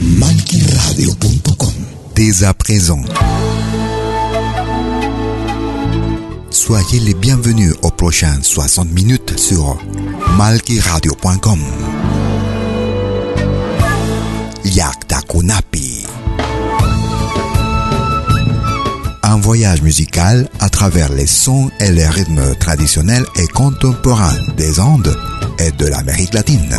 [0.00, 1.72] Malquiradio.com
[2.14, 3.02] Dès à présent.
[6.50, 9.76] Soyez les bienvenus aux prochaines 60 minutes sur
[10.36, 11.58] malquiradio.com.
[14.64, 16.06] Yakta Kunapi.
[19.24, 25.16] Un voyage musical à travers les sons et les rythmes traditionnels et contemporains des Andes
[25.58, 26.78] et de l'Amérique latine.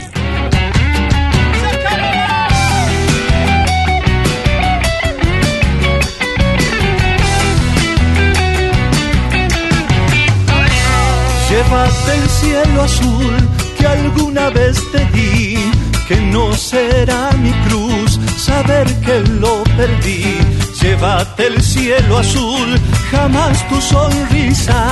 [11.71, 15.55] Llévate el cielo azul que alguna vez te di,
[16.05, 20.37] que no será mi cruz saber que lo perdí.
[20.81, 22.77] Llévate el cielo azul,
[23.09, 24.85] jamás tu sonrisa.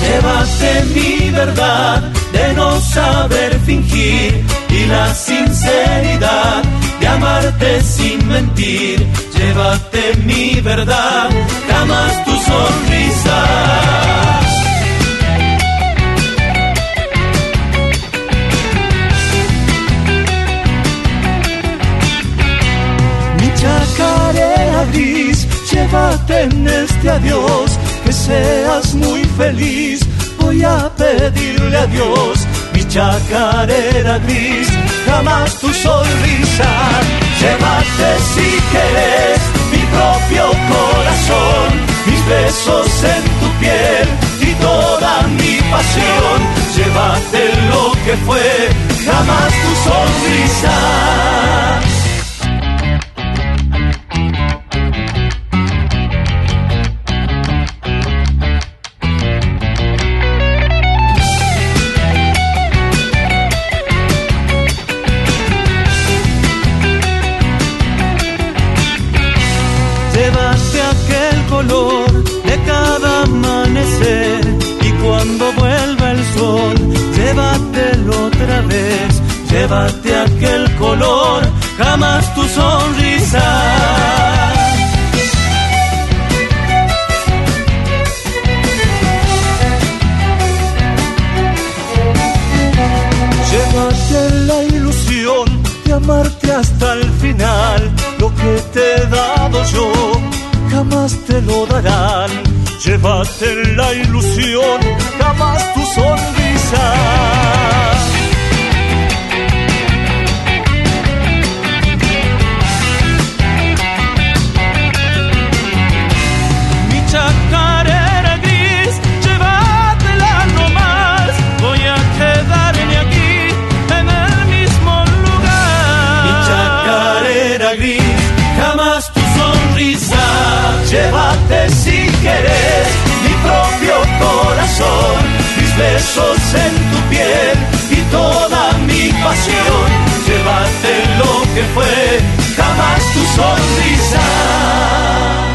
[0.00, 2.00] Llévate mi verdad
[2.32, 4.42] de no saber fingir
[4.88, 6.62] la sinceridad
[7.00, 9.06] de amarte sin mentir.
[9.36, 11.30] Llévate mi verdad,
[11.68, 13.38] jamás tu sonrisa.
[23.60, 30.00] Chacarera gris, llévate en este adiós, que seas muy feliz.
[30.38, 32.46] Voy a pedirle a Dios
[32.88, 34.68] chacarera gris,
[35.06, 36.72] jamás tu sonrisa.
[37.40, 39.40] Llévate si querés
[39.72, 41.68] mi propio corazón,
[42.06, 44.08] mis besos en tu piel
[44.40, 46.38] y toda mi pasión.
[46.76, 48.68] Llévate lo que fue,
[49.06, 50.76] jamás tu sonrisa.
[79.50, 81.42] Llévate aquel color,
[81.78, 83.48] jamás tu sonrisa.
[93.50, 97.90] Llévate la ilusión de amarte hasta el final.
[98.18, 99.90] Lo que te he dado yo,
[100.70, 102.30] jamás te lo darán.
[102.84, 104.80] Llévate la ilusión,
[105.18, 107.07] jamás tu sonrisa.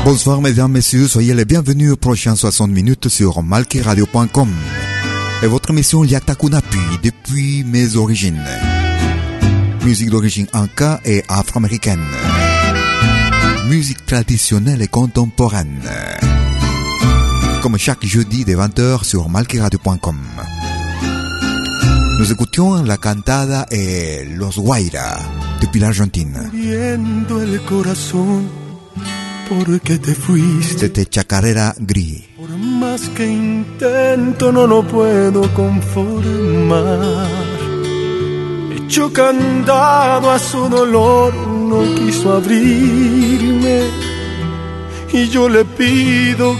[0.05, 4.49] Bonsoir mesdames, messieurs, soyez les bienvenus aux prochaines 60 minutes sur malkiradio.com.
[5.41, 8.43] Et votre émission Yakta Kunapi depuis mes origines.
[9.85, 12.03] Musique d'origine inca et afro-américaine.
[13.69, 15.81] Musique traditionnelle et contemporaine.
[17.61, 20.19] Comme chaque jeudi de 20h sur malkiradio.com.
[22.19, 25.17] Nous écoutions la cantada et Los Guaira
[25.61, 26.51] depuis l'Argentine.
[29.49, 30.85] Porque te fuiste.
[30.85, 32.23] C'était Chacarera Gris.
[32.37, 37.27] Por más que intento no lo puedo conformar.
[38.75, 43.81] Hecho candado a su dolor, no quiso abrirme.
[45.11, 46.55] Y yo le pido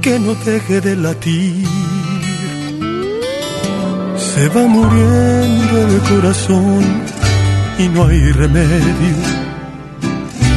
[0.00, 1.66] que no deje de latir.
[4.16, 6.84] Se va muriendo el corazón
[7.78, 9.43] y no hay remedio.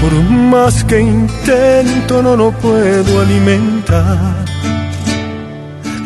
[0.02, 4.46] Por más que intento no lo puedo alimentar.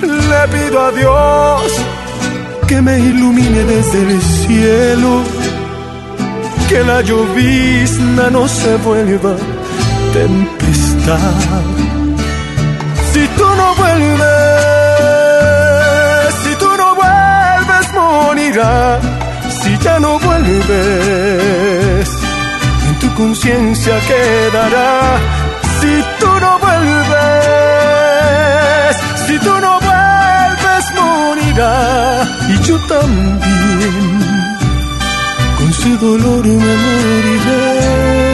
[0.01, 1.61] Le pido a Dios
[2.67, 5.23] que me ilumine desde el cielo,
[6.69, 9.35] que la llovizna no se vuelva
[10.13, 11.63] tempestad.
[13.11, 14.25] Si tú no vuelves,
[16.43, 18.99] si tú no vuelves, morirá.
[19.61, 21.90] Si ya no vuelves,
[23.15, 25.19] conciencia quedará.
[25.79, 27.01] Si tú no vuelves,
[29.27, 31.75] si tú no vuelves, morirá.
[32.49, 34.19] Y yo también,
[35.57, 38.30] con su dolor me moriré.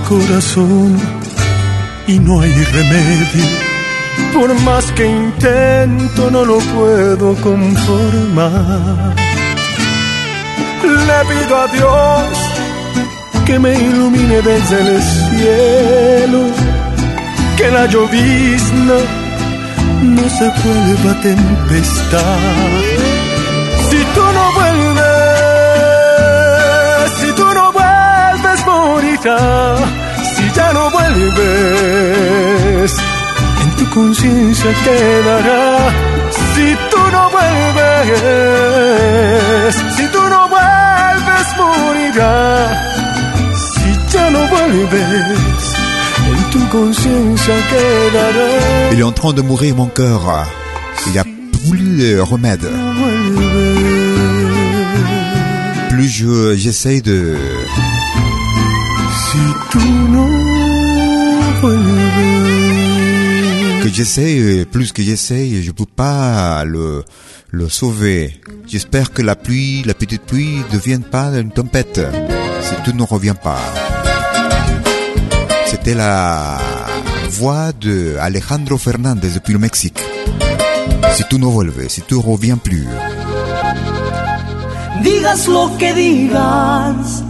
[0.00, 0.96] Corazón
[2.06, 3.44] y no hay remedio.
[4.34, 9.14] Por más que intento no lo puedo conformar.
[10.84, 12.48] Le pido a Dios
[13.46, 16.40] que me ilumine desde el cielo,
[17.56, 18.98] que la llovizna
[20.02, 22.77] no se vuelva tempestad.
[29.24, 29.76] Morirá.
[30.36, 32.92] Si ya no vuelves,
[33.62, 35.90] en tu conciencia quedará.
[36.54, 38.14] Si tú no vuelves,
[39.96, 42.36] si tú no vuelves, morirá.
[43.74, 45.62] Si ya no vuelves,
[46.30, 48.48] en tu conciencia quedará.
[48.92, 50.20] Il est en train de mourir mon cœur.
[51.06, 52.68] Il n'y a plus de remède.
[55.90, 57.36] Plus je- j'essaye de...
[63.82, 67.04] Que j'essaye, plus que j'essaye, je peux pas le,
[67.50, 68.40] le sauver.
[68.66, 72.00] J'espère que la pluie, la petite pluie, ne devienne pas une tempête.
[72.62, 73.60] Si tout ne revient pas.
[75.66, 76.58] C'était la
[77.30, 80.00] voix de Alejandro Fernandez depuis le Mexique.
[81.14, 82.86] Si tú no vuelves, si tú reviens plus.
[85.02, 87.22] Digas lo que digas,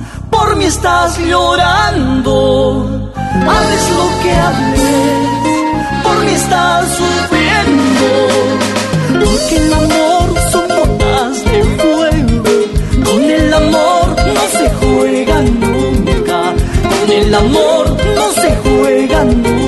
[0.49, 3.13] por mí estás llorando.
[3.25, 4.83] Hables lo que hables,
[6.03, 8.07] por mí estás sufriendo.
[9.25, 12.45] Porque el amor son botas de fuego.
[13.05, 14.07] Con el amor
[14.37, 16.39] no se juega nunca.
[16.93, 17.85] Con el amor
[18.17, 19.68] no se juega nunca.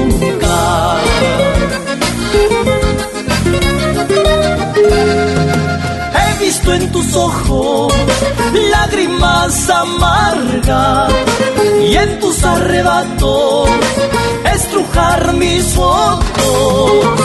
[6.92, 7.92] Tus ojos
[8.70, 11.12] lágrimas amargas
[11.80, 13.68] y en tus arrebatos
[14.54, 16.24] estrujar mis fotos.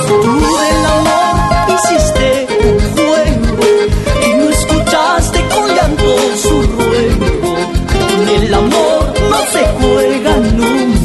[0.08, 1.36] Tú del amor
[1.76, 3.66] hiciste un juego
[4.26, 7.56] y no escuchaste con llanto su ruego.
[8.36, 10.96] El amor no se juega nunca.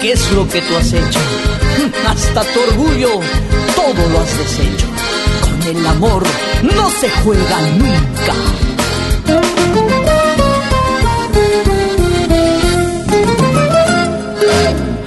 [0.00, 1.18] ¿Qué es lo que tú has hecho?
[2.08, 3.20] Hasta tu orgullo,
[3.74, 4.86] todo lo has deshecho.
[5.42, 6.22] Con el amor
[6.62, 8.34] no se juega nunca.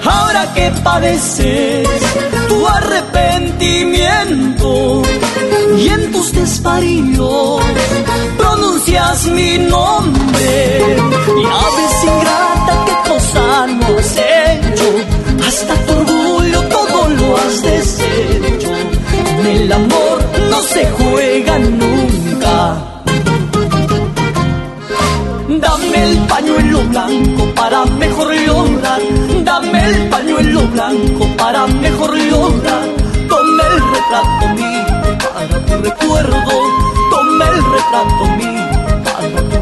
[0.04, 1.88] Ahora que padeces
[2.48, 5.02] tu arrepentimiento
[5.78, 7.62] y en tus desvaríos
[8.36, 10.96] pronuncias mi nombre.
[11.40, 12.59] Y aves ingrata,
[15.50, 18.70] Hasta tu orgullo todo lo has deshecho.
[19.36, 22.54] Con el amor no se juega nunca.
[25.48, 29.02] Dame el pañuelo blanco para mejor llorar.
[29.42, 32.86] Dame el pañuelo blanco para mejor llorar.
[33.28, 34.86] Tome el retrato mío
[35.34, 36.54] para tu recuerdo.
[37.10, 38.50] Tome el retrato mío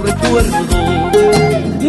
[0.04, 0.58] recuerdo.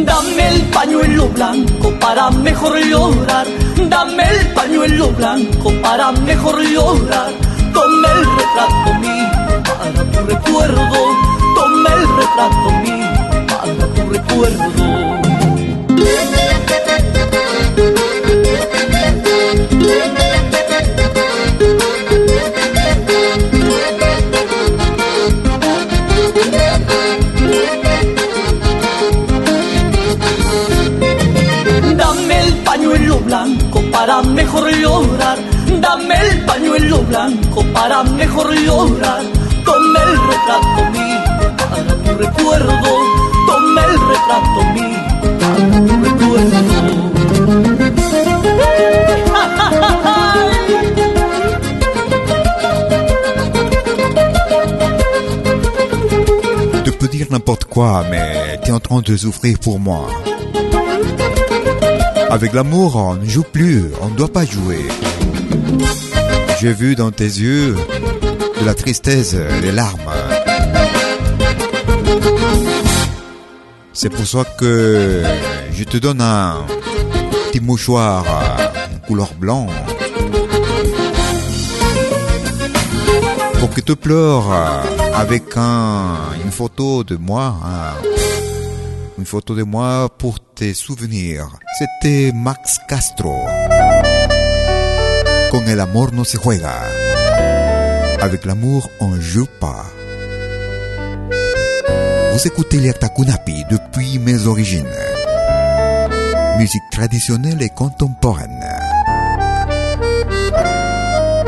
[0.06, 3.59] Dame el pañuelo blanco para mejor llorar.
[3.90, 7.34] Dame el pañuelo blanco para mejor llorar.
[7.74, 9.30] Tome el retrato mío
[9.66, 11.00] para tu recuerdo.
[11.56, 13.10] Tome el retrato mío
[13.48, 15.20] para tu recuerdo.
[34.00, 35.38] Para mejor llorar.
[35.82, 39.24] Dame el pañuelo blanco para mejor llorar.
[39.66, 41.22] Tome el retrato mío
[41.58, 42.92] para tu recuerdo.
[43.50, 45.02] Tome el retrato mío
[45.42, 46.60] para tu recuerdo.
[56.86, 60.08] Tu peux dire n'importe quoi, mais t'es en train de souffrir pour moi.
[62.30, 64.86] Avec l'amour, on ne joue plus, on ne doit pas jouer.
[66.62, 67.76] J'ai vu dans tes yeux
[68.60, 70.12] de la tristesse, les larmes.
[73.94, 75.24] C'est pour ça que
[75.74, 76.66] je te donne un
[77.48, 78.24] petit mouchoir
[79.08, 79.68] couleur blanc
[83.60, 84.52] pour que tu pleures
[85.16, 87.56] avec une photo de moi.
[89.18, 91.48] Une photo de moi pour tes souvenirs.
[91.78, 93.34] C'était Max Castro.
[95.52, 96.76] Con el amor no se juega.
[98.20, 99.86] Avec l'amour, on joue pas.
[102.34, 104.98] Vous écoutez les Takunapi depuis mes origines.
[106.58, 108.66] Musique traditionnelle et contemporaine.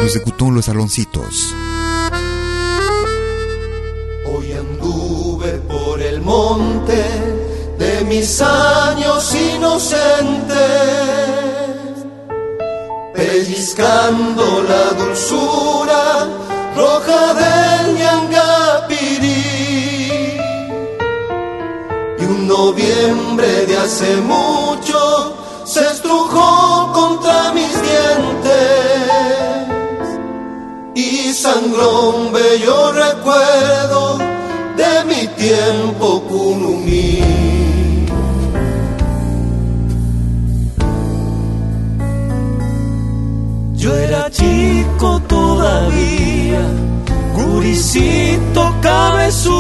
[0.01, 1.53] Nous écoutons los saloncitos.
[4.25, 7.30] Hoy anduve por el monte
[8.03, 10.57] mis años inocentes,
[13.13, 16.27] pellizcando la dulzura
[16.75, 19.43] roja del ñangapirí.
[22.19, 29.01] Y un noviembre de hace mucho se estrujó contra mis dientes
[30.95, 34.17] y sangró un bello recuerdo
[34.75, 37.50] de mi tiempo kunumi.
[47.91, 49.51] Guricito cabezudo,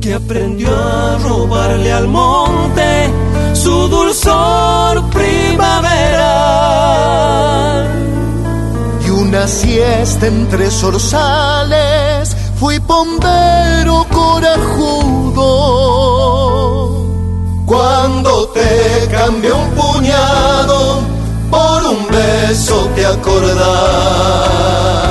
[0.00, 3.10] que aprendió a robarle al monte
[3.54, 7.86] su dulzor primaveral.
[9.06, 15.42] Y una siesta entre zorzales, fui bombero corajudo
[17.64, 21.00] cuando te cambié un puñado
[21.50, 25.05] por un beso te acordás.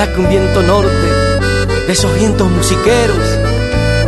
[0.00, 1.08] Ojalá que un viento norte,
[1.86, 3.18] de esos vientos musiqueros,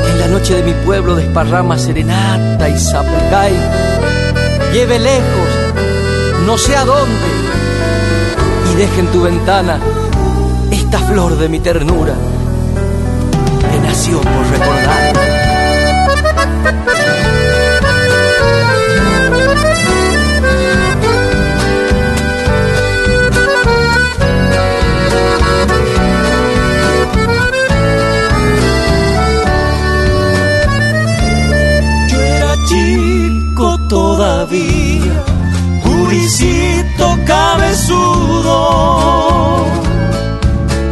[0.02, 3.52] que en la noche de mi pueblo desparrama serenata y zapucay,
[4.72, 5.50] lleve lejos,
[6.46, 7.26] no sé a dónde,
[8.72, 9.80] y deje en tu ventana
[10.70, 12.14] esta flor de mi ternura,
[13.70, 15.21] que nació por recordar.
[35.82, 38.56] Guricito cabezudo,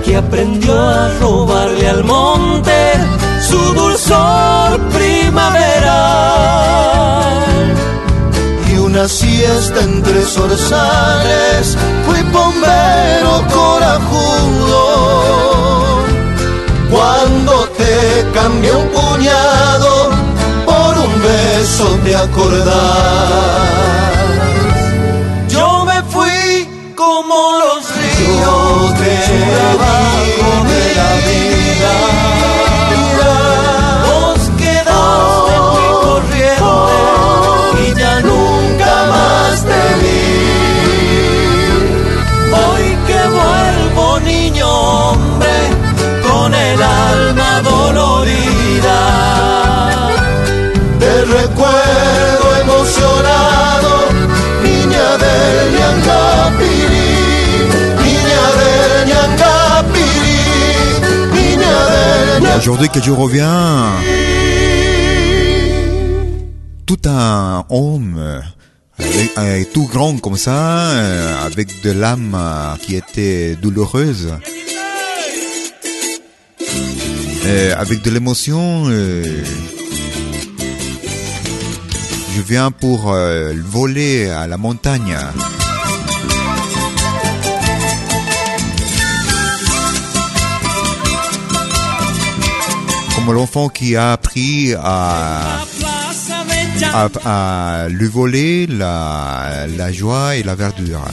[0.05, 2.95] que aprendió a robarle al monte
[3.49, 5.91] su dulzor primaveral.
[8.71, 11.77] Y una siesta entre zorzales,
[12.07, 14.83] fui bombero corajudo.
[16.91, 19.90] Cuando te cambié un puñado
[21.31, 23.51] eso te acordás.
[25.49, 30.40] Yo me fui como los ríos Yo te
[62.61, 63.91] Aujourd'hui que je reviens,
[66.85, 68.43] tout un homme,
[69.73, 70.91] tout grand comme ça,
[71.43, 72.37] avec de l'âme
[72.83, 74.35] qui était douloureuse,
[77.47, 78.85] euh, avec de l'émotion.
[78.91, 79.43] euh,
[82.37, 85.17] je viens pour euh, voler à la montagne.
[93.21, 95.61] Comme l'enfant qui a appris à,
[97.25, 101.05] à, lui voler la, la joie et la verdure.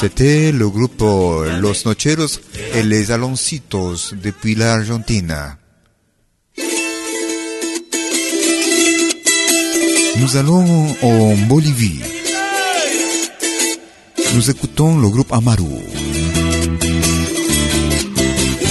[0.00, 2.40] C'était le groupe euh, Los Nocheros
[2.74, 5.36] et les Aloncitos depuis l'Argentine.
[10.16, 12.00] Nous allons en Bolivie.
[14.34, 15.99] Nous écoutons le groupe Amaru.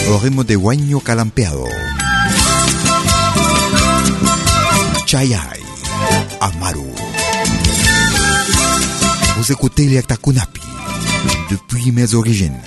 [0.09, 1.65] De Huaño Calampeado.
[5.05, 5.61] Chayay.
[6.41, 6.87] Amaru.
[9.37, 10.61] Vous écoutez les Takunapi.
[11.51, 12.59] Depuis mes origines.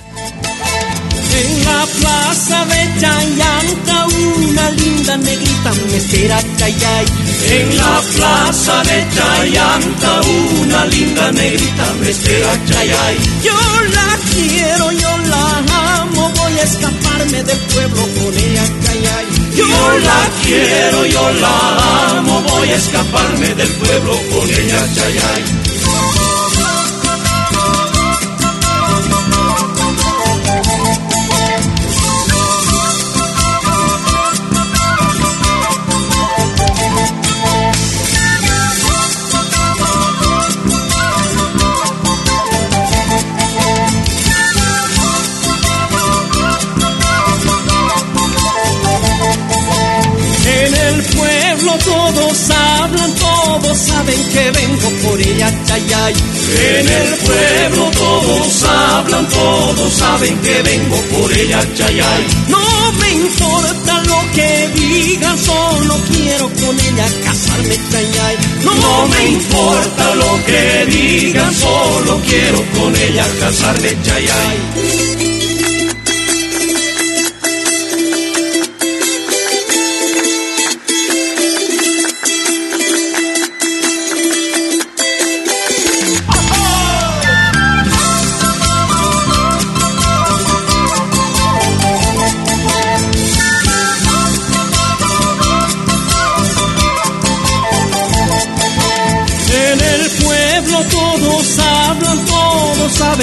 [1.35, 7.05] En la plaza de Chayanta una linda negrita me espera Chayay.
[7.49, 10.21] En la plaza de Chayanta
[10.61, 13.17] una linda negrita me espera Chayay.
[13.43, 13.59] Yo
[13.95, 15.92] la quiero, yo la amo,
[16.29, 19.25] voy a escaparme del pueblo con ella Chayay.
[19.55, 25.72] Yo la quiero, yo la amo, voy a escaparme del pueblo con ella Chayay.
[52.11, 56.13] Todos hablan, todos saben que vengo por ella, chayay.
[56.13, 62.25] En el pueblo todos hablan, todos saben que vengo por ella, chayay.
[62.49, 68.37] No me importa lo que digan, solo quiero con ella casarme, chayay.
[68.63, 75.02] No me importa lo que digan, solo quiero con ella casarme, chayay.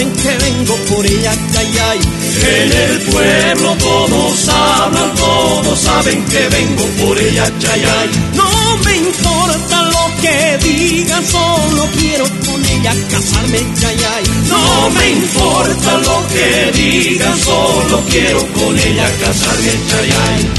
[0.09, 2.01] Que vengo por ella, ay, ay.
[2.43, 8.11] En el pueblo todos hablan, todos saben que vengo por ella, ay, ay.
[8.35, 14.25] No me importa lo que digan, solo quiero con ella casarme, ay, ay.
[14.49, 20.51] No me importa lo que digan, solo quiero con ella casarme, ay,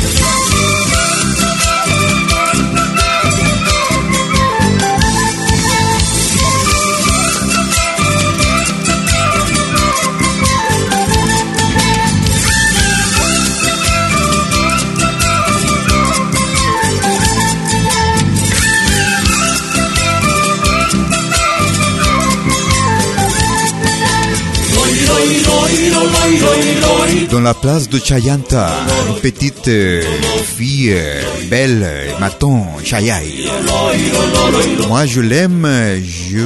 [27.31, 28.69] Dans la place de Chayanta,
[29.07, 30.01] une petite euh,
[30.43, 33.47] fille euh, belle euh, m'attend, Chayay.
[34.89, 35.65] Moi je l'aime,
[36.03, 36.39] je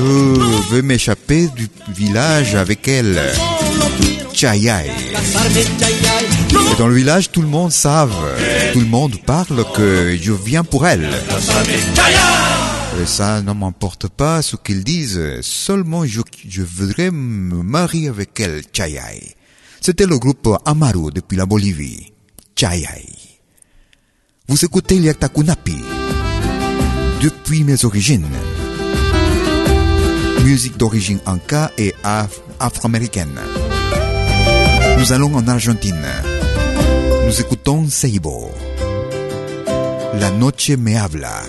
[0.70, 3.20] veux m'échapper du village avec elle.
[6.52, 8.14] Et dans le village, tout le monde savent,
[8.74, 11.10] tout le monde parle que je viens pour elle.
[13.02, 18.40] Et ça ne m'importe pas ce qu'ils disent, seulement je, je voudrais me marier avec
[18.40, 19.36] elle, Chayay.
[19.86, 22.12] C'était le groupe Amaru depuis la Bolivie,
[22.56, 23.06] Chayay.
[24.48, 25.76] Vous écoutez Liaktakunapi,
[27.22, 28.26] depuis mes origines.
[30.44, 33.38] Musique d'origine anka et af- afro-américaine.
[34.98, 36.02] Nous allons en Argentine.
[37.28, 38.50] Nous écoutons Seibo.
[40.20, 41.44] La noche me habla.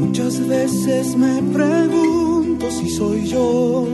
[0.00, 3.86] Muchas veces me pregunto si soy yo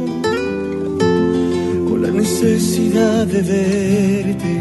[2.05, 4.57] la necesidad de verte,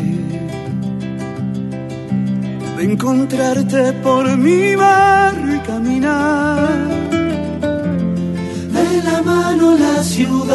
[2.77, 6.87] de encontrarte por mi barrio y caminar
[8.75, 10.53] de la mano la ciudad.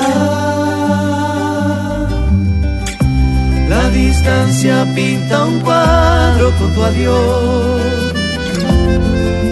[3.69, 8.13] La distancia pinta un cuadro con tu adiós.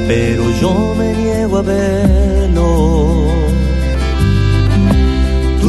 [0.09, 2.26] Pero yo me niego a verlo.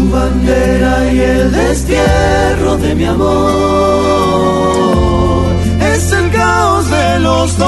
[0.07, 3.27] Tu bandera y el destierro de mi amor
[5.81, 7.67] es el caos de los dos.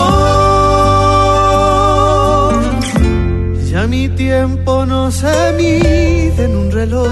[3.69, 7.09] Ya mi tiempo no se mide en un reloj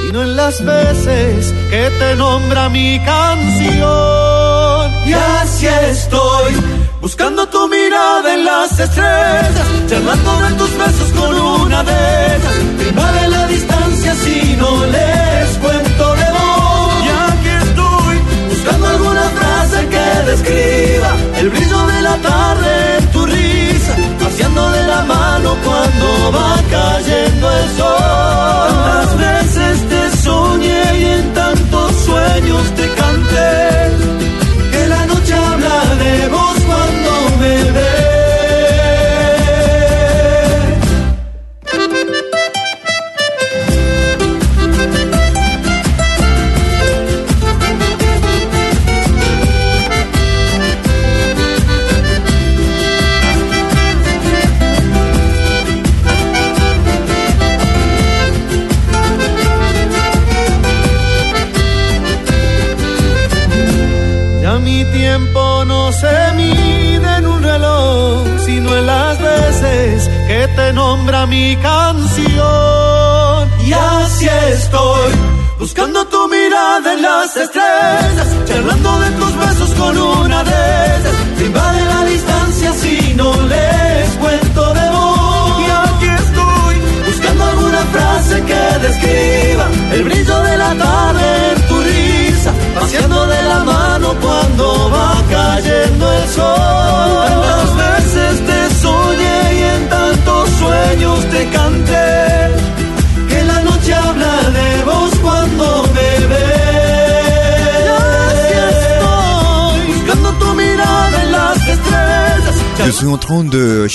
[0.00, 3.76] sino en las veces que te nombra mi canción.
[5.04, 6.54] Y así estoy,
[7.06, 11.98] buscando tu mirada en las estrellas, charlando de tus besos con una de
[12.34, 12.56] ellas.
[12.88, 16.94] Invade la distancia si no les cuento de vos.
[17.06, 18.16] Y aquí estoy,
[18.50, 24.82] buscando alguna frase que describa el brillo de la tarde en tu risa, paseando de
[24.92, 29.05] la mano cuando va cayendo el sol.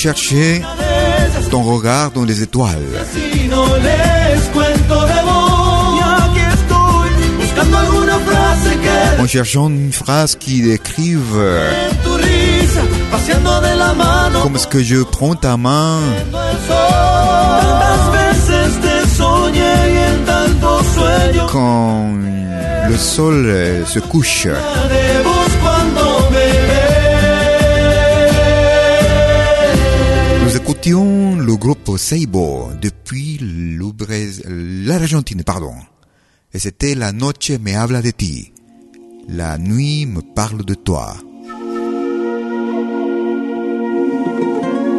[0.02, 0.64] chercher
[1.52, 2.90] ton regard dans les étoiles.
[9.20, 11.36] En cherchant une phrase qui décrive
[14.42, 16.00] comme ce que je prends ta main.
[21.52, 22.10] Quand
[22.90, 24.48] le sol se couche.
[30.82, 35.74] Écoutions le groupe Seibo depuis l'Argentine, pardon.
[36.54, 38.52] Et c'était La noche me habla de ti.
[39.28, 41.16] La nuit me parle de toi.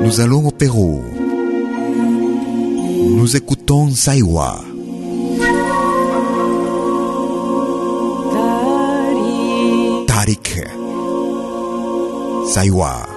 [0.02, 1.02] Nous allons au Pérou.
[3.16, 4.60] Nous écoutons Saiwa.
[10.06, 10.60] Tarik.
[12.52, 13.11] Saiwa.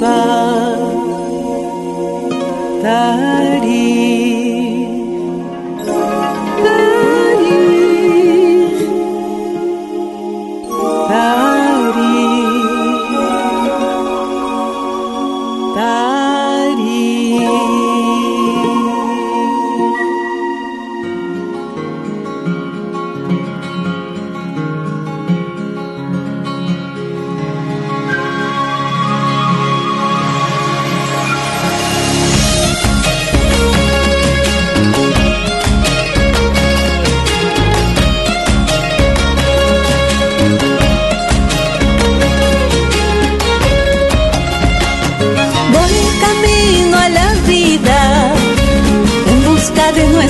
[0.00, 0.06] 吧
[2.82, 3.37] 哒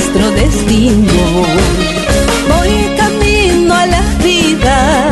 [0.08, 1.12] nuestro destino.
[2.48, 5.10] Voy camino a la vida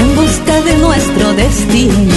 [0.00, 2.14] en busca de nuestro destino.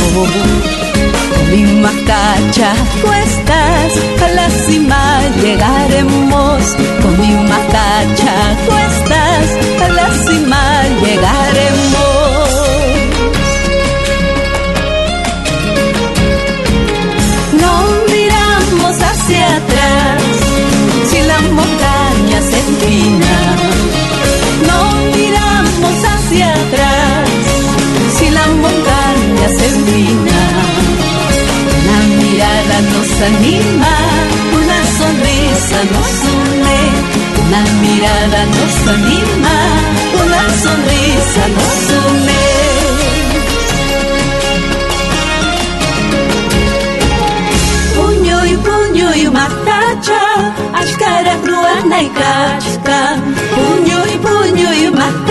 [1.34, 6.62] Con mi macacha cuestas a la cima llegaremos.
[7.02, 8.36] Con mi macacha
[8.68, 9.46] cuestas
[9.82, 10.17] a la cima
[32.78, 33.94] mirada nos anima,
[34.54, 36.80] una sonrisa nos une.
[37.48, 39.56] Una mirada nos anima,
[40.22, 42.44] una sonrisa nos une.
[47.96, 50.22] Puño y puño y matacha,
[50.74, 53.16] ashkara ruana y kachka.
[53.56, 55.27] Puño y puño y matacha,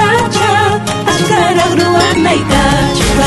[1.17, 3.27] 숟가락 루악 나이다 주방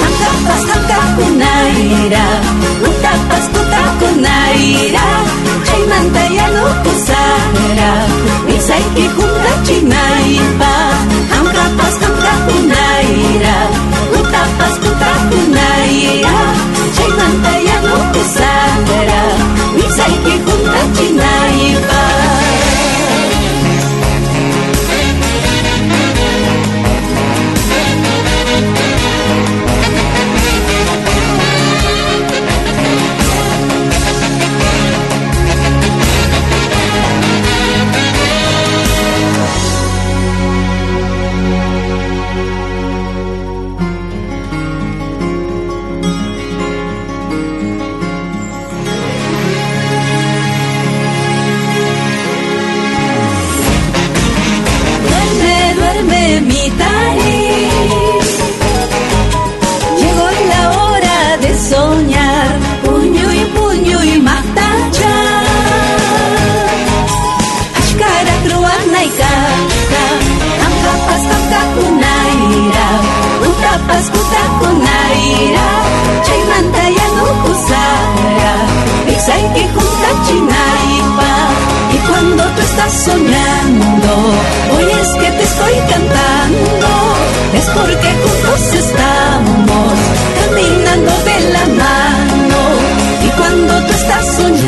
[0.00, 2.16] 삼각바 삼각고 나이라
[2.82, 5.00] 우딱바스 꾸딱고 나이라
[5.64, 8.06] 차이만다 야놓고 사느라
[8.46, 10.64] 미사이키 홈다치 나이바
[11.30, 13.70] 삼각바스 삼각고 나이라
[14.12, 16.30] 우딱바스 꾸딱고 나이라
[16.94, 19.12] 차이만다 야놓고 사느라
[19.74, 22.25] 미사이키 홈다치 나이바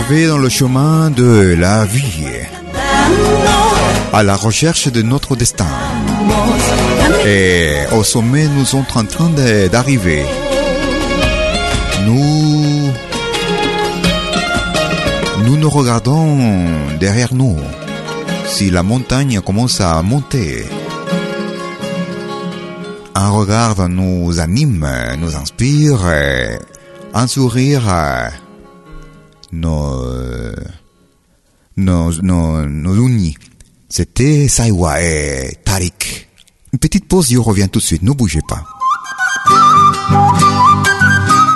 [0.08, 2.24] Dans le chemin de la vie,
[4.10, 5.66] à la recherche de notre destin.
[7.26, 9.28] Et au sommet, nous sommes en train
[9.70, 10.24] d'arriver.
[12.06, 12.90] Nous,
[15.44, 16.38] nous nous regardons
[16.98, 17.58] derrière nous.
[18.46, 20.64] Si la montagne commence à monter,
[23.14, 26.00] un regard nous anime, nous inspire,
[27.12, 27.82] un sourire
[29.52, 30.54] nous,
[31.76, 33.37] nous, nous, nous unit.
[33.88, 36.28] C'était Saiwa et Tariq.
[36.72, 38.64] Une petite pause, je reviens tout de suite, ne pas.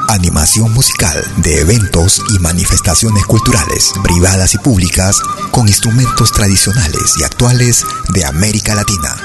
[0.08, 7.84] Animación musical de eventos y manifestaciones culturales, privadas y públicas, con instrumentos tradicionales y actuales
[8.14, 9.16] de América Latina.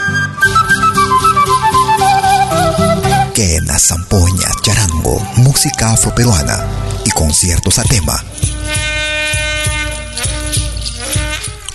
[3.34, 6.66] Quena, zampoña, charango, música afroperuana
[7.06, 8.24] y conciertos a tema.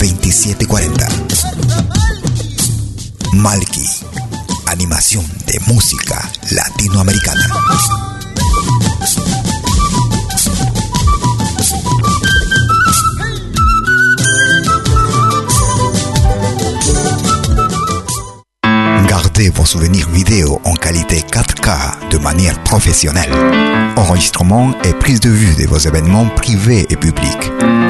[0.00, 1.06] 2740.
[3.34, 3.86] Malki,
[4.66, 7.46] animación de música latinoamericana.
[19.06, 23.34] Gardez vos souvenirs vidéo en qualité 4K de manière professionnelle.
[23.96, 27.52] Enregistrement et prise de vue de vos événements privés et publics.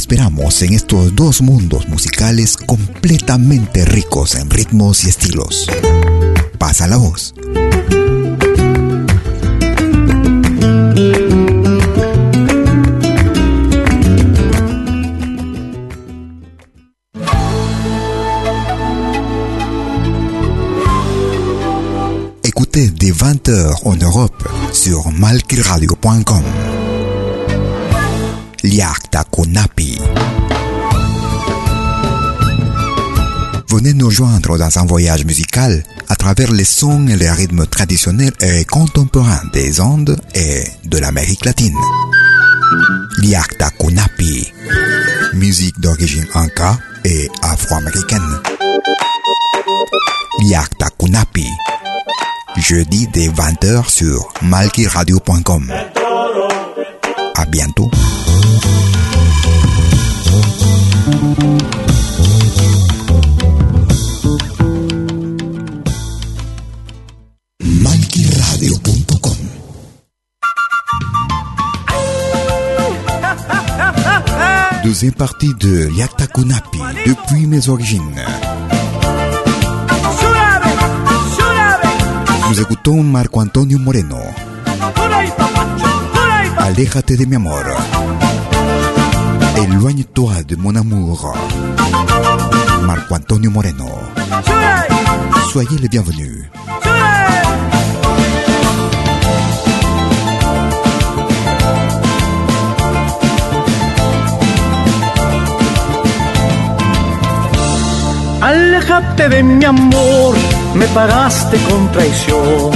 [0.00, 5.66] Esperamos en estos dos mundos musicales completamente ricos en ritmos y estilos.
[6.56, 7.34] Pasa la voz.
[22.42, 26.79] Écoutez des 20h en Europe sur malkiradio.com.
[28.62, 29.98] Liakta Kunapi.
[33.68, 38.34] Venez nous joindre dans un voyage musical à travers les sons et les rythmes traditionnels
[38.40, 41.76] et contemporains des Andes et de l'Amérique latine.
[43.18, 44.52] Liakta Kunapi.
[45.34, 48.40] Musique d'origine inca et afro-américaine.
[50.42, 51.46] Liakta Kunapi.
[52.58, 55.72] Jeudi dès 20h sur malkiradio.com.
[57.36, 57.90] À bientôt.
[74.90, 78.02] Deuxième partie de Yakta Kunapi, depuis mes origines.
[82.48, 84.16] Nous écoutons Marco Antonio Moreno.
[86.58, 87.62] Aléjate de mi amor.
[89.62, 91.34] Éloigne-toi de mon amour.
[92.82, 93.86] Marco Antonio Moreno.
[95.52, 96.46] Soyez les bienvenus.
[108.40, 110.34] Aléjate de mi amor,
[110.74, 112.70] me pagaste con traición.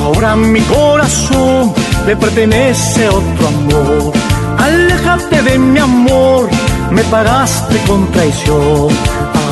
[0.00, 1.72] Ahora mi corazón
[2.04, 4.25] le pertenece a otro amor.
[4.66, 6.50] Aléjate de mi amor,
[6.90, 8.88] me pagaste con traición.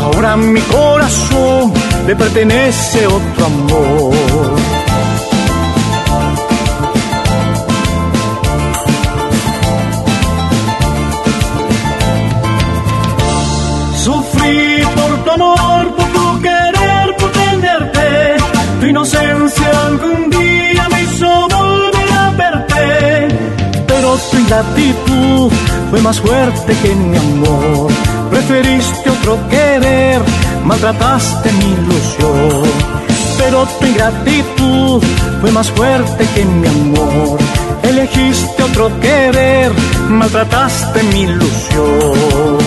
[0.03, 1.72] Ahora mi corazón
[2.05, 4.74] le pertenece otro amor.
[24.55, 25.51] Ingratitud
[25.90, 27.90] fue más fuerte que mi amor.
[28.31, 30.23] Preferiste otro querer,
[30.64, 32.63] maltrataste mi ilusión.
[33.37, 35.02] Pero tu ingratitud
[35.40, 37.37] fue más fuerte que mi amor.
[37.83, 39.73] Elegiste otro querer,
[40.09, 42.59] maltrataste mi ilusión.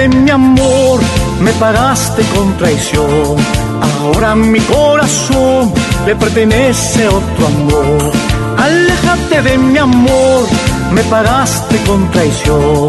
[0.00, 0.98] De mi amor,
[1.42, 3.36] me pagaste con traición.
[3.82, 5.74] Ahora mi corazón
[6.06, 8.12] le pertenece otro amor.
[8.56, 10.46] Aléjate de mi amor,
[10.92, 12.88] me pagaste con traición.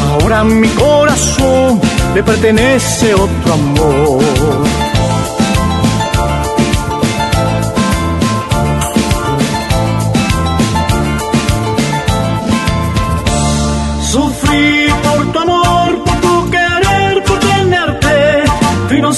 [0.00, 1.78] Ahora mi corazón
[2.14, 4.75] le pertenece otro amor.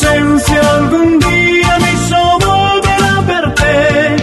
[0.00, 4.16] Tu inocencia algún día me hizo volver a verte.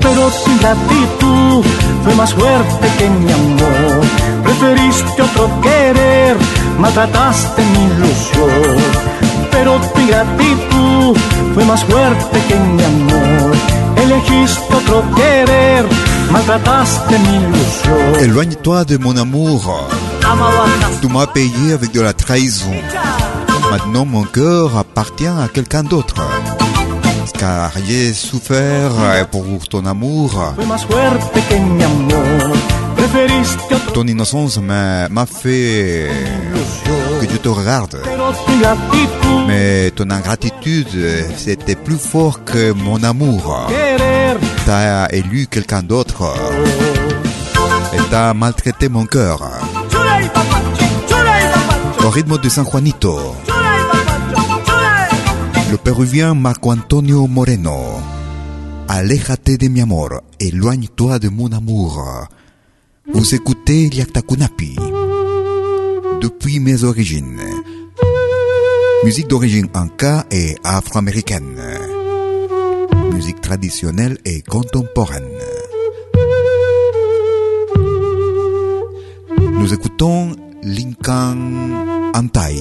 [0.00, 1.64] Pero tu gratitud
[2.02, 4.00] fue más fuerte que mi amor.
[4.42, 6.36] Preferiste otro querer,
[6.78, 8.76] maltrataste mi ilusión.
[9.52, 11.16] Pero tu gratitud
[11.54, 13.56] fue más fuerte que mi amor.
[13.96, 15.86] Elegiste otro querer,
[16.32, 18.24] maltrataste mi ilusión.
[18.24, 19.88] Éloigne-toi de mon amour.
[21.00, 22.72] Tu m'as payé avec de la trahison.
[23.72, 26.16] Maintenant, mon cœur appartient à quelqu'un d'autre.
[27.38, 28.90] Car j'ai souffert
[29.30, 30.54] pour ton amour.
[33.94, 36.10] Ton innocence m'a fait
[37.18, 37.98] que je te regarde.
[39.48, 43.68] Mais ton ingratitude, c'était plus fort que mon amour.
[44.66, 46.34] T'as élu quelqu'un d'autre.
[47.94, 49.40] Et t'as maltraité mon cœur.
[52.04, 53.18] Au rythme de San Juanito.
[55.72, 57.78] Le péruvien Marco Antonio Moreno.
[58.88, 62.28] Aléjate de mi amor, éloigne-toi de mon amour.
[63.10, 64.76] Vous écoutez Liaktakunapi.
[66.20, 67.40] Depuis mes origines.
[69.02, 71.58] Musique d'origine anka et afro-américaine.
[73.14, 75.40] Musique traditionnelle et contemporaine.
[79.38, 82.60] Nous écoutons Lincoln Antai.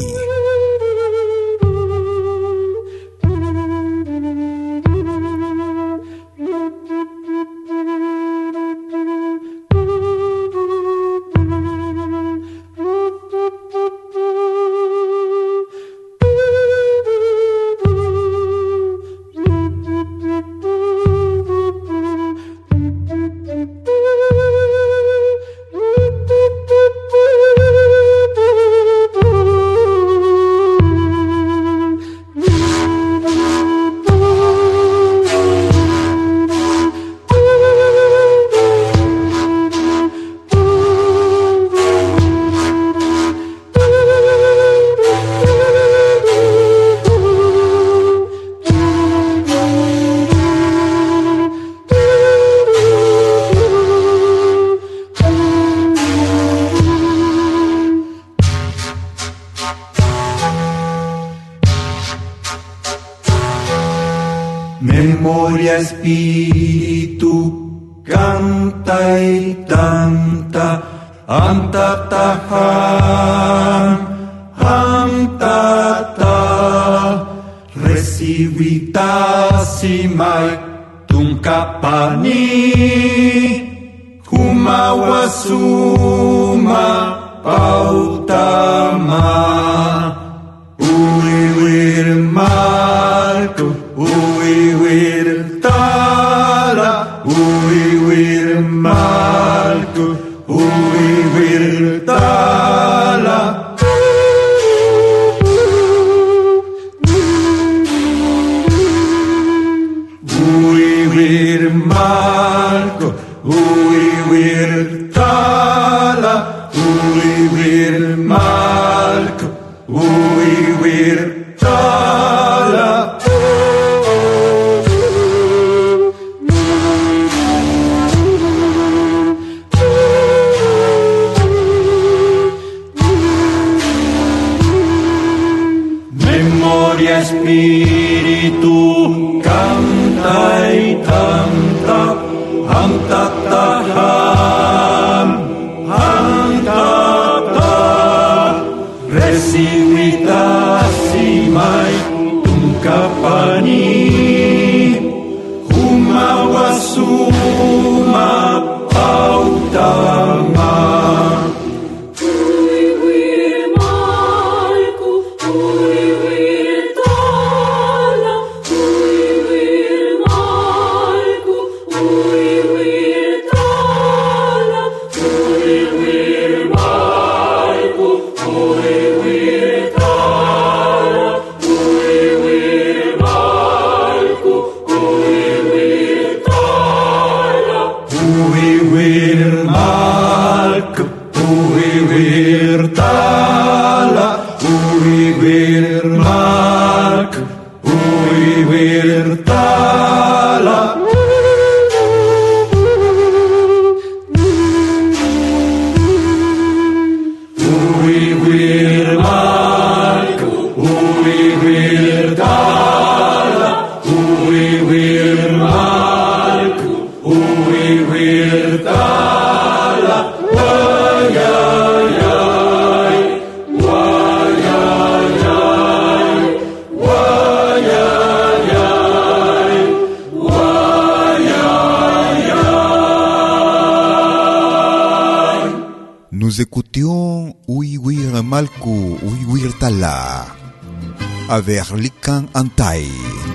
[241.51, 243.05] Avec Likan Antai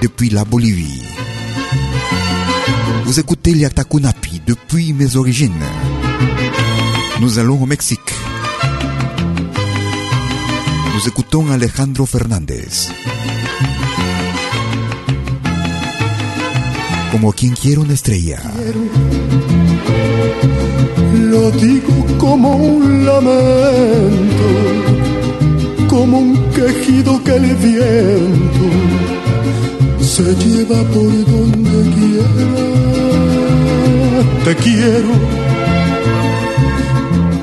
[0.03, 1.03] depuis la Bolivie.
[3.07, 5.64] Vous écoutez Liatakunapi depuis mes origines.
[7.22, 8.12] Nous allons au Mexique.
[10.94, 12.90] Nous écoutons Alejandro Fernández.
[17.12, 18.42] Como quien quiere una estrella.
[21.14, 25.05] Lo digo como un lamento
[25.89, 28.66] como un quejido que el viento
[30.01, 32.57] se lleva por donde quiera.
[34.45, 35.12] Te quiero,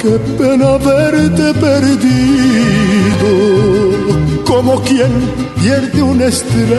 [0.01, 3.31] qué pena verte perdido,
[4.45, 5.11] como quien
[5.61, 6.77] pierde una estrella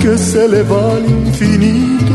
[0.00, 2.14] que se le va al infinito.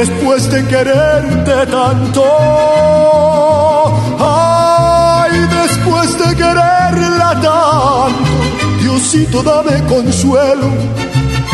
[0.00, 2.24] después de quererte tanto.
[4.18, 8.34] Ay, después de quererla tanto,
[8.80, 10.68] Diosito dame consuelo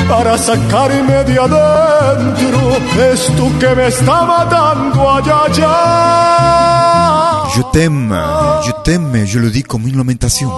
[0.09, 2.59] para sacarme de adentro
[3.13, 5.77] esto que me está matando allá, allá.
[7.55, 8.17] Je t'aime,
[8.65, 10.51] je t'aime, je le dis comme une lamentation.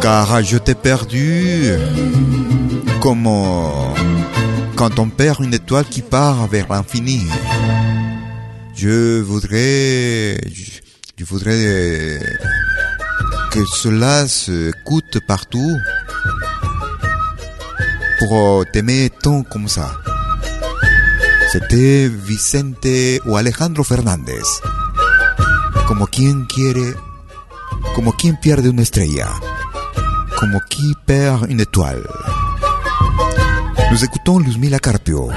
[0.00, 1.78] Car je t'ai perdu
[3.00, 3.28] comme
[4.82, 7.24] quand on perd une étoile qui part vers l'infini.
[8.74, 12.18] Je voudrais, je, voudrais
[13.52, 15.78] que cela se coûte partout
[18.18, 19.88] pour t'aimer tant comme ça.
[21.52, 24.42] C'était Vicente o Alejandro Fernández.
[25.86, 26.96] Como quien quiere,
[27.94, 29.28] como quien pierde una estrella,
[30.40, 32.02] como quien perd une étoile.
[33.92, 35.30] Nous écoutons Luzmila Carpio.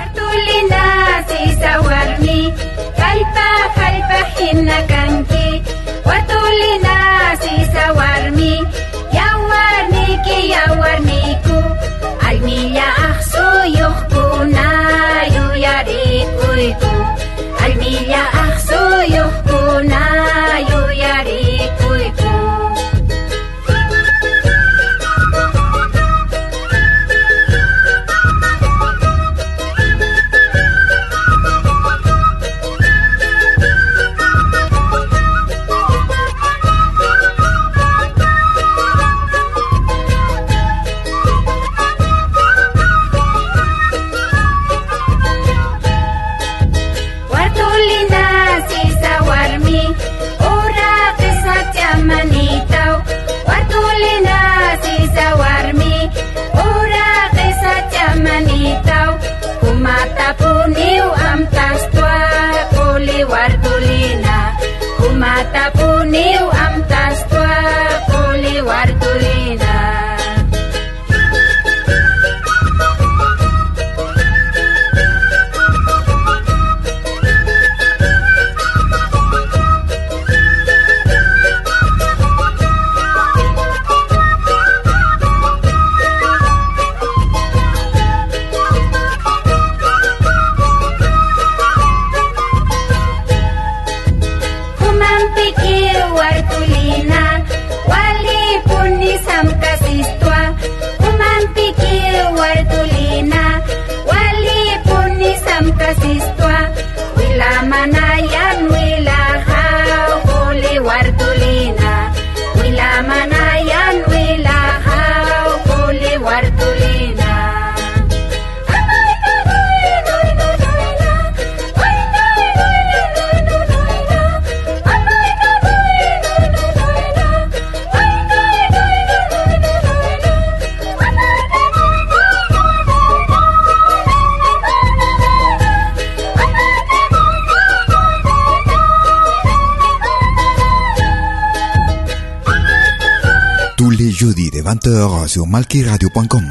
[145.15, 146.45] 20h sur malkiradio.com.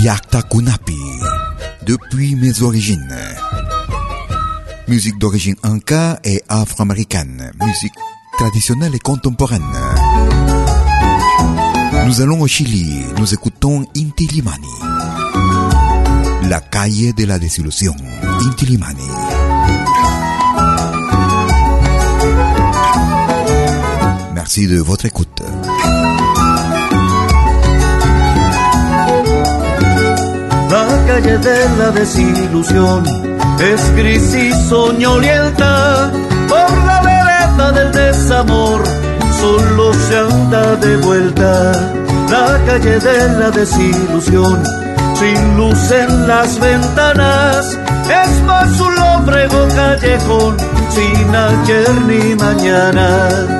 [0.00, 0.96] Yakta Kunapi,
[1.86, 3.16] depuis mes origines.
[4.88, 7.52] Musique d'origine inca et afro-américaine.
[7.64, 7.94] Musique
[8.38, 9.62] traditionnelle et contemporaine.
[12.06, 14.66] Nous allons au Chili, nous écoutons Intilimani.
[16.48, 17.94] La calle de la désillusion.
[18.46, 19.08] Intilimani.
[24.34, 25.39] Merci de votre écoute.
[31.10, 33.02] Calle de la desilusión
[33.58, 36.10] es gris y soñolienta
[36.48, 38.80] por la vereda del desamor.
[39.40, 41.72] Solo se anda de vuelta
[42.30, 44.62] la calle de la desilusión,
[45.18, 47.76] sin luz en las ventanas.
[48.22, 50.56] Es más un lóbrego callejón,
[50.94, 53.59] sin ayer ni mañana.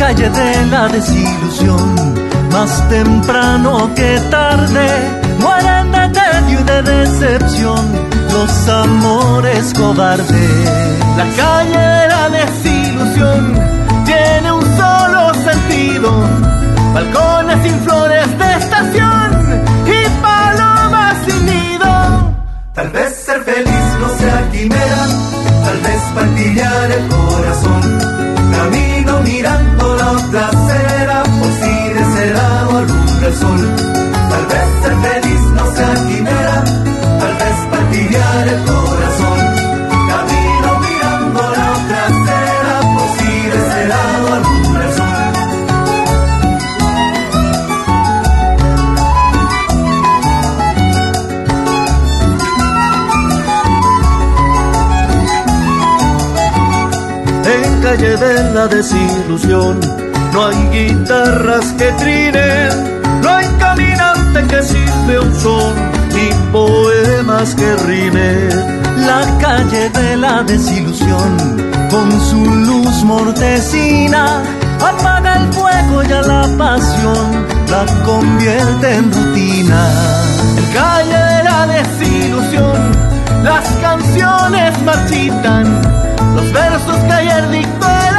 [0.00, 1.94] Calle de la desilusión,
[2.50, 4.86] más temprano que tarde,
[5.38, 7.84] mueren de tedio y de decepción
[8.32, 10.64] los amores cobardes.
[11.18, 13.42] La calle de la desilusión
[14.06, 16.10] tiene un solo sentido,
[16.94, 19.28] balcones sin flores de estación
[19.96, 22.34] y palomas sin nido.
[22.72, 25.04] Tal vez ser feliz no sea quimera,
[25.66, 28.20] tal vez partillar el corazón
[28.50, 29.49] camino mirando
[58.60, 59.80] la desilusión
[60.34, 65.72] no hay guitarras que trinen, no hay caminante que sirve un son,
[66.14, 68.50] ni poemas que rimen.
[69.06, 71.30] La calle de la desilusión,
[71.90, 74.42] con su luz mortecina,
[74.90, 79.80] apaga el fuego y a la pasión la convierte en rutina.
[80.58, 82.78] En calle de la desilusión,
[83.42, 85.64] las canciones marchitan
[86.34, 88.09] los versos que ayer dictó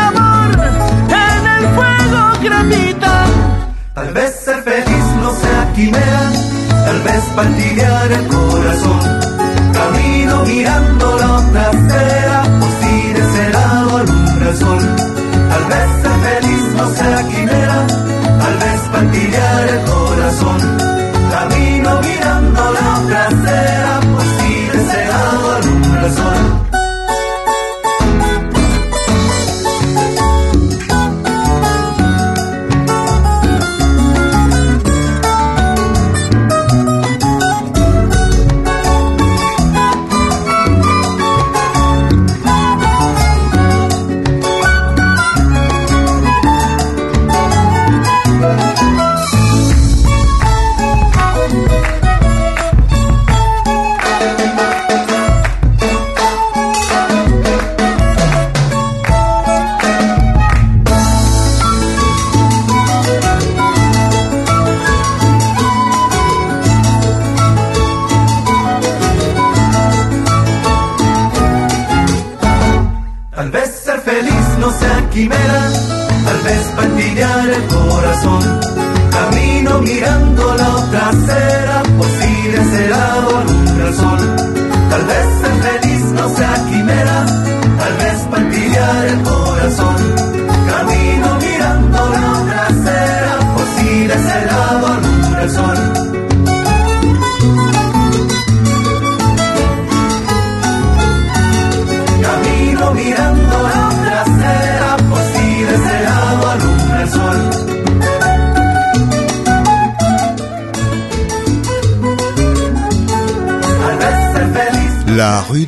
[2.42, 3.26] cremita.
[3.94, 6.24] Tal vez ser feliz no sea quimera,
[6.86, 9.00] tal vez partillar el corazón.
[9.74, 14.84] Camino mirando la otra acera, por si de ese lado alumbra sol.
[15.52, 17.88] Tal vez ser feliz no sea quimera,
[18.44, 20.60] tal vez partillar el corazón.
[21.32, 22.41] Camino mirando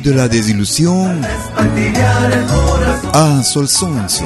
[0.04, 1.10] de la désillusion
[3.14, 4.22] a un seul sens.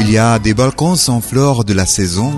[0.00, 2.32] Il y a des balcons sans fleurs de la saison.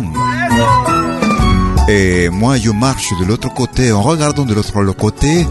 [1.88, 5.46] Et moi, je marche de l'autre côté en regardant de l'autre côté.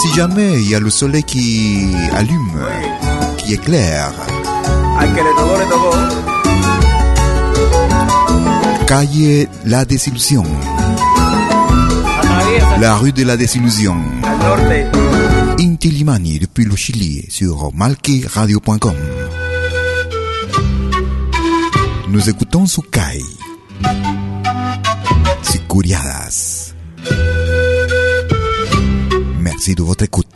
[0.00, 2.58] Si jamais il y a le soleil qui allume,
[3.36, 4.12] qui éclaire.
[8.86, 10.44] Calle La Désillusion.
[12.80, 13.94] La rue de la désillusion.
[15.58, 18.94] Inti Limani depuis le Chili sur malkiradio.com.
[22.08, 23.20] Nous écoutons Sukai.
[25.42, 26.72] Sicuriadas.
[29.40, 30.29] Merci de votre écoute.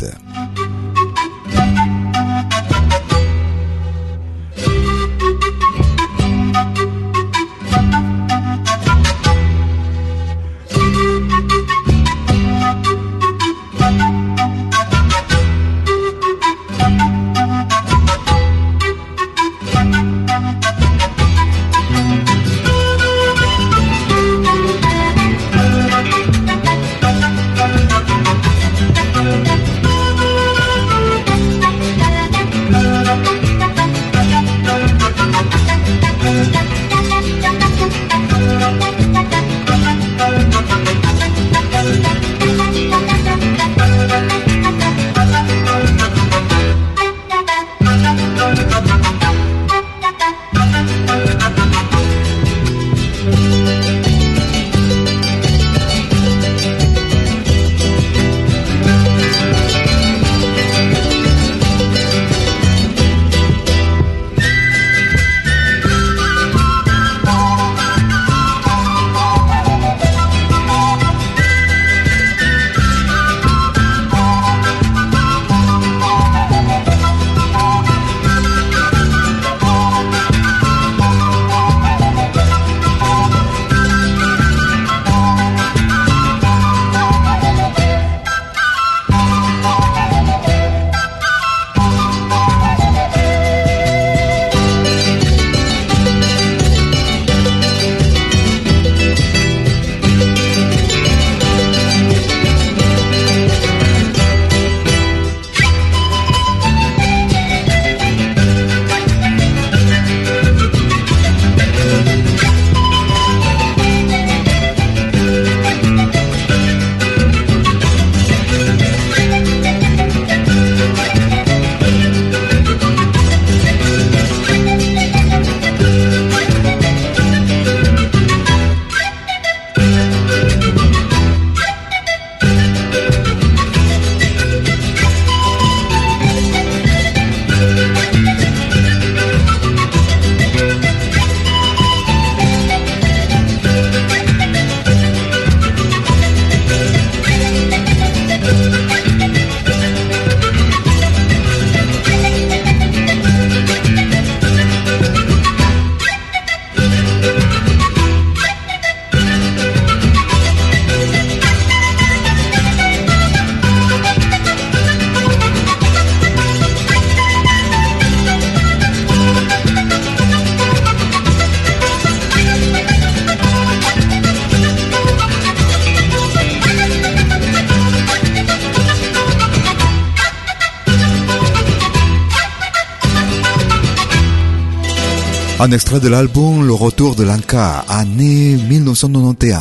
[185.74, 189.58] Extrait de l'album Le Retour de l'Anka, année 1991.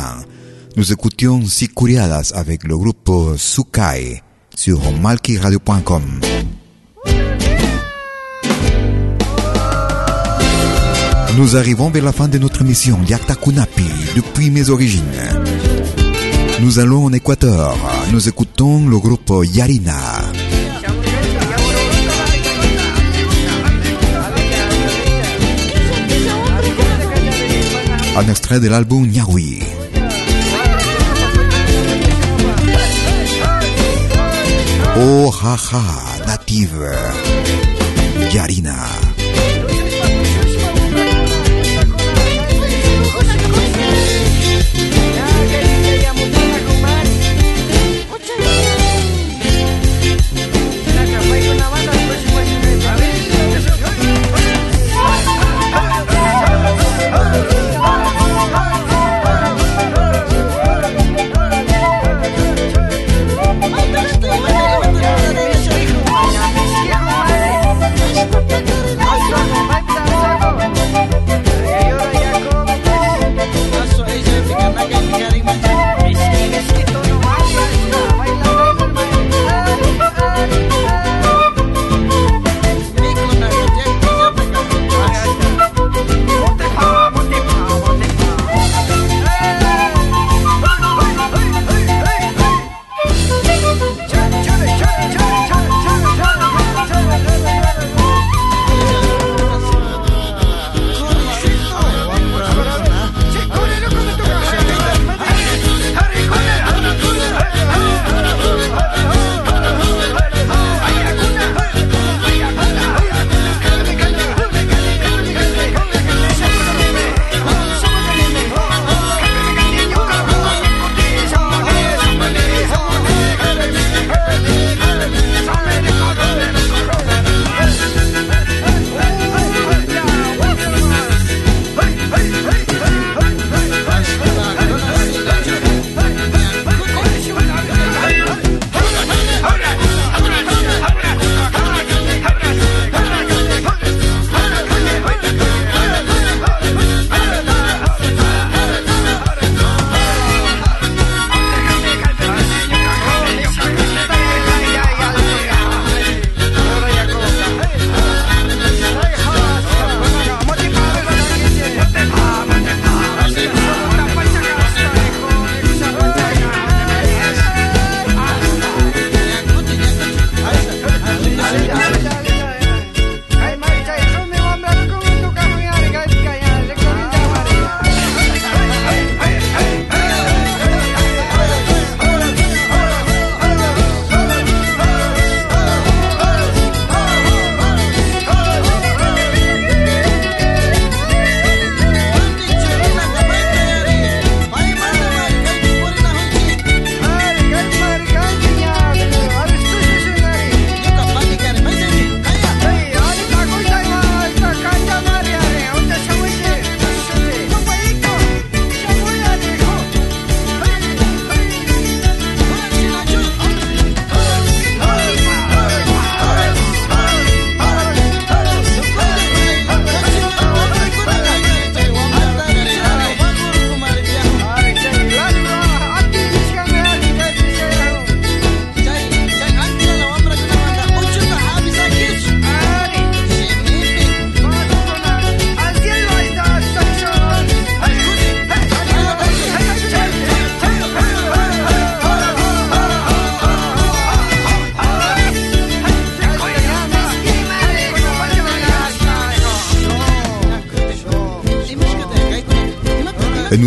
[0.76, 4.22] Nous écoutions Sicuriadas avec le groupe Sukai
[4.54, 6.20] sur malkiradio.com.
[11.36, 13.82] Nous arrivons vers la fin de notre émission Yakta Kunapi
[14.14, 15.02] depuis mes origines.
[16.60, 17.76] Nous allons en Équateur.
[18.12, 20.13] Nous écoutons le groupe Yarina.
[28.16, 29.60] Un extrait de l'album Niawi.
[34.96, 35.82] Oh haha,
[36.26, 36.92] native.
[38.32, 38.93] Yarina.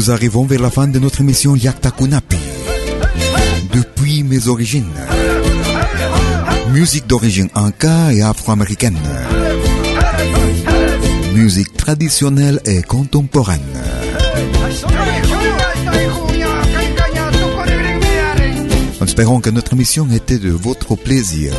[0.08, 2.38] Nous arrivons vers la fin de notre émission Yakta Kunapi.
[3.74, 4.94] Depuis mes origines.
[6.72, 8.98] Musique d'origine inca et afro-américaine.
[11.34, 13.60] Musique traditionnelle et contemporaine.
[19.02, 21.52] Espérons que notre émission était de votre plaisir.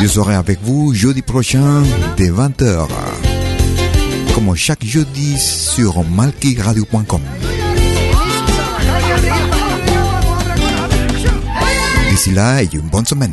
[0.00, 1.84] Je serai avec vous jeudi prochain
[2.16, 2.88] dès 20h.
[4.36, 7.22] Comme chaque jeudi sur malkiradio.com.
[12.10, 13.32] D'ici là, et une bonne semaine.